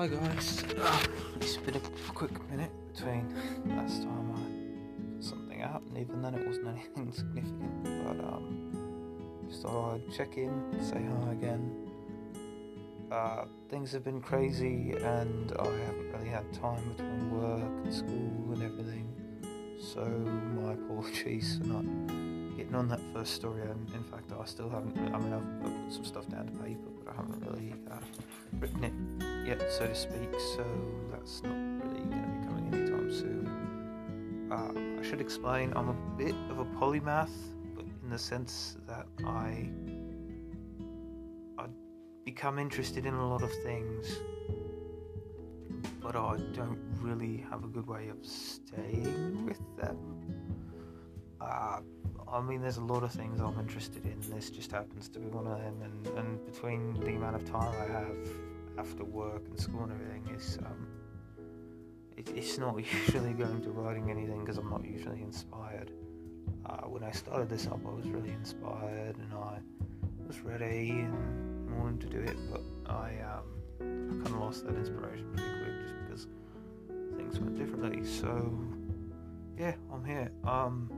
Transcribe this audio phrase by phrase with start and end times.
[0.00, 0.64] Hi guys.
[0.78, 0.98] Uh,
[1.42, 1.80] it's been a
[2.14, 3.34] quick minute between
[3.66, 7.84] last time I something out, and even then it wasn't anything significant.
[7.84, 11.70] But um, just thought I'd check in, say hi again.
[13.12, 18.52] Uh, things have been crazy, and I haven't really had time between work and school
[18.54, 19.06] and everything.
[19.78, 20.06] So
[20.62, 21.84] my apologies for not
[22.70, 23.62] getting on that first story.
[23.62, 24.96] And in fact, I still haven't.
[24.98, 27.96] I mean, I've, I've put some stuff down to paper, but I haven't really uh,
[28.58, 30.30] written it yet, so to speak.
[30.56, 30.64] So
[31.10, 34.48] that's not really going to be coming anytime soon.
[34.52, 35.72] Uh, I should explain.
[35.76, 37.30] I'm a bit of a polymath,
[37.74, 39.70] but in the sense that I
[41.58, 41.66] I
[42.24, 44.06] become interested in a lot of things,
[46.00, 49.96] but I don't really have a good way of staying with them.
[51.40, 51.80] Uh,
[52.32, 54.20] I mean, there's a lot of things I'm interested in.
[54.32, 55.82] This just happens to be one of them.
[55.82, 58.16] And, and between the amount of time I have
[58.78, 60.86] after work and school and everything, is um,
[62.16, 65.90] it, it's not usually going to writing anything because I'm not usually inspired.
[66.66, 69.58] Uh, when I started this up, I was really inspired and I
[70.26, 73.44] was ready and wanted to do it, but I um,
[73.80, 73.84] I
[74.22, 76.26] kind of lost that inspiration pretty quick just because
[77.16, 78.04] things went differently.
[78.04, 78.56] So
[79.58, 80.30] yeah, I'm here.
[80.44, 80.90] Um,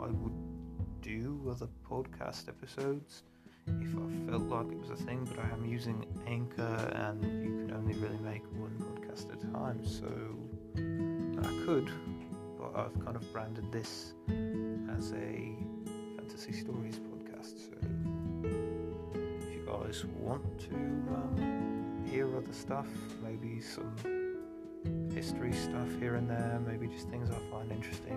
[0.00, 0.45] I would
[1.06, 3.22] do other podcast episodes
[3.68, 7.66] if I felt like it was a thing, but I am using Anchor and you
[7.66, 10.08] can only really make one podcast at a time, so
[10.76, 11.90] I could,
[12.58, 14.14] but I've kind of branded this
[14.96, 15.54] as a
[16.16, 17.54] fantasy stories podcast.
[17.66, 17.76] So
[18.44, 22.88] if you guys want to um, hear other stuff,
[23.22, 23.94] maybe some
[25.12, 28.15] history stuff here and there, maybe just things I find interesting,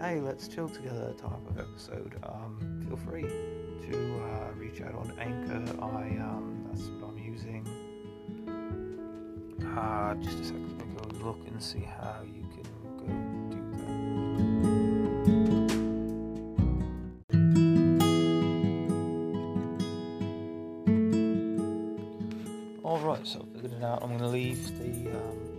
[0.00, 5.12] hey, let's chill together type of episode, um, feel free to uh, reach out on
[5.18, 5.60] Anchor.
[5.82, 7.66] I um, that's what I'm using.
[9.76, 12.62] Uh, just a second, let me go look and see how you can
[12.96, 13.06] go
[13.50, 13.88] do that.
[22.84, 24.02] Alright, so figured it out.
[24.02, 25.57] I'm going to leave the um,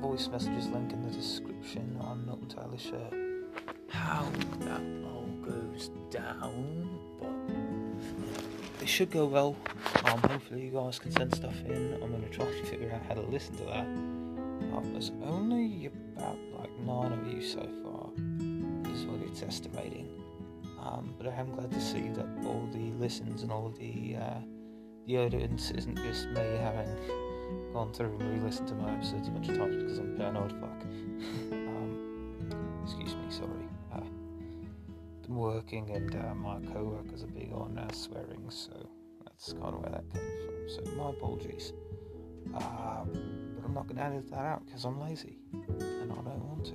[0.00, 1.98] voice messages link in the description.
[2.02, 3.10] I'm not entirely sure
[3.88, 9.56] how that all goes down, but it should go well.
[10.04, 11.94] Um, hopefully, you guys can send stuff in.
[11.94, 13.86] I'm going to try and figure out how to listen to that.
[13.86, 18.10] Um, there's only about like nine of you so far,
[18.92, 20.08] is what it's estimating.
[20.80, 24.38] Um, but I am glad to see that all the listens and all the uh,
[25.06, 26.94] the audience isn't just me having
[27.72, 30.82] gone through and re-listened to my episodes a bunch of times because I'm paranoid fuck.
[31.52, 33.68] um, excuse me, sorry.
[33.92, 34.00] Uh,
[35.28, 38.72] working and uh, my co-workers are big on uh, swearing, so
[39.24, 40.68] that's kind of where that came from.
[40.68, 41.72] So my apologies.
[42.54, 46.44] Uh, but I'm not going to edit that out because I'm lazy and I don't
[46.44, 46.74] want to.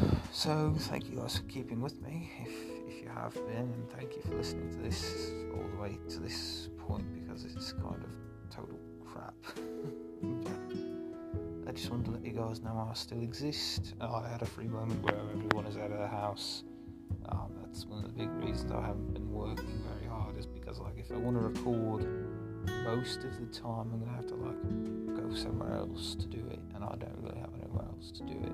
[0.32, 2.30] So thank you guys for keeping with me.
[2.40, 2.52] If
[2.88, 6.20] if you have been, and thank you for listening to this all the way to
[6.20, 8.10] this point because it's kind of
[8.54, 9.34] total crap.
[11.66, 13.94] I just wanted to let you guys know I still exist.
[14.00, 16.62] I had a free moment where everyone is out of the house.
[17.28, 20.80] Um, that's one of the big reasons I haven't been working very hard is because
[20.80, 22.06] like if I want to record
[22.84, 24.60] most of the time I'm gonna have to like
[25.16, 28.34] go somewhere else to do it and I don't really have anywhere else to do
[28.44, 28.52] it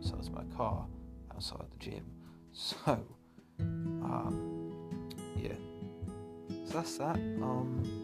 [0.00, 0.86] besides my car
[1.34, 2.04] outside the gym.
[2.52, 2.76] So
[3.60, 4.72] um,
[5.36, 5.54] yeah.
[6.70, 7.16] So that's that.
[7.16, 7.99] Um,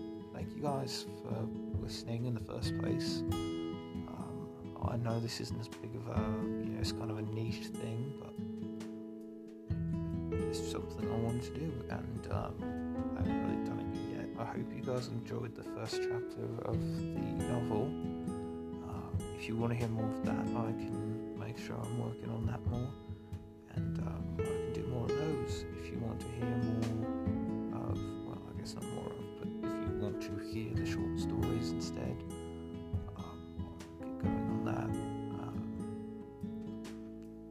[0.57, 1.37] you guys for
[1.83, 3.23] listening in the first place.
[3.31, 4.49] Um,
[4.91, 6.21] I know this isn't as big of a,
[6.65, 8.33] you know, it's kind of a niche thing, but
[10.49, 12.55] it's something I wanted to do, and um,
[13.17, 13.87] I haven't really done it
[14.17, 14.29] yet.
[14.39, 17.85] I hope you guys enjoyed the first chapter of the novel.
[18.89, 22.31] Um, if you want to hear more of that, I can make sure I'm working
[22.31, 22.89] on that more,
[23.75, 25.65] and um, I can do more of those.
[25.83, 28.96] If you want to hear more of, well, I guess not more
[31.77, 32.17] instead,
[33.19, 33.39] um,
[34.01, 34.91] get going on that.
[35.41, 35.61] Um,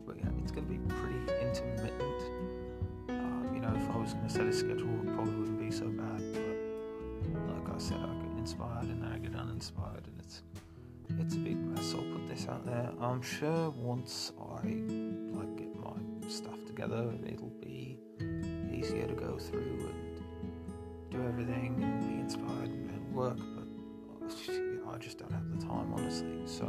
[0.07, 2.21] but yeah, it's going to be pretty intermittent.
[3.07, 5.69] Uh, you know, if I was going to set a schedule, it probably wouldn't be
[5.69, 6.21] so bad.
[6.33, 10.41] But like I said, I get inspired and then I get uninspired, and it's
[11.19, 11.93] it's a big mess.
[11.93, 12.89] I'll put this out there.
[12.99, 14.65] I'm sure once I
[15.37, 15.93] like get my
[16.27, 17.99] stuff together, it'll be
[18.73, 20.15] easier to go through and
[21.11, 23.54] do everything and be inspired and, and
[24.27, 26.41] I just don't have the time, honestly.
[26.45, 26.65] So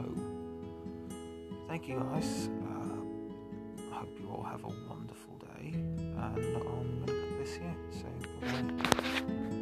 [1.69, 2.51] thank you guys.
[2.69, 7.77] Uh, I hope you all have a wonderful day, and I'm gonna cut this here.
[7.91, 8.07] So
[8.41, 9.56] bye.